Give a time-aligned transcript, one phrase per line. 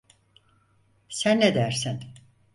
[1.09, 1.99] Sen ne dersen.